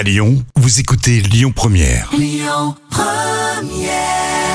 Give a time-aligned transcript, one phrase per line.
[0.00, 2.10] À Lyon, vous écoutez Lyon Première.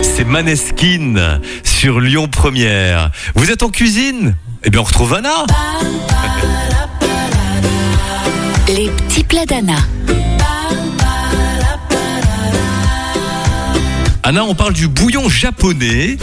[0.00, 3.10] C'est Maneskin sur Lyon Première.
[3.34, 4.34] Vous êtes en cuisine?
[4.64, 5.44] Eh bien, on retrouve Anna.
[8.68, 9.76] Les petits plats d'Anna.
[14.22, 16.16] Anna, on parle du bouillon japonais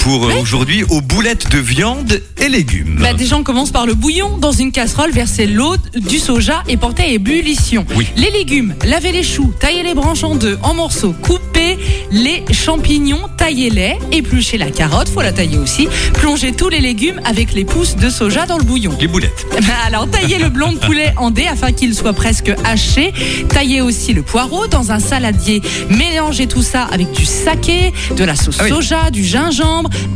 [0.00, 2.98] pour euh, aujourd'hui aux boulettes de viande et légumes.
[3.00, 4.36] Bah, déjà, on commence par le bouillon.
[4.38, 7.84] Dans une casserole, versez l'eau, du soja et portez à ébullition.
[7.96, 8.06] Oui.
[8.16, 11.78] Les légumes, lavez les choux, taillez les branches en deux, en morceaux, coupez
[12.10, 15.88] les champignons, taillez-les, épluchez la carotte, faut la tailler aussi.
[16.14, 18.92] Plongez tous les légumes avec les pousses de soja dans le bouillon.
[19.00, 19.46] Les boulettes.
[19.68, 23.12] Bah, Alors, taillez le blanc de poulet en dés afin qu'il soit presque haché.
[23.48, 25.60] Taillez aussi le poireau dans un saladier.
[25.90, 28.70] Mélangez tout ça avec du saké, de la sauce Ah oui.
[28.70, 29.57] soja, du gingembre.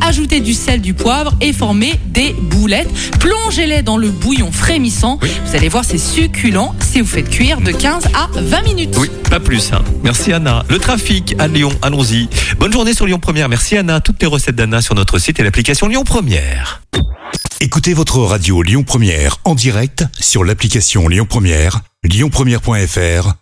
[0.00, 2.88] Ajoutez du sel, du poivre et formez des boulettes.
[3.20, 5.18] Plongez-les dans le bouillon frémissant.
[5.46, 8.94] Vous allez voir, c'est succulent si vous faites cuire de 15 à 20 minutes.
[8.98, 9.72] Oui, pas plus.
[9.72, 9.82] hein.
[10.02, 10.64] Merci Anna.
[10.68, 12.28] Le trafic à Lyon, allons-y.
[12.58, 13.48] Bonne journée sur Lyon Première.
[13.48, 14.00] Merci Anna.
[14.00, 16.82] Toutes les recettes d'Anna sur notre site et l'application Lyon Première.
[17.60, 23.41] Écoutez votre radio Lyon Première en direct sur l'application Lyon Première, lyonpremière.fr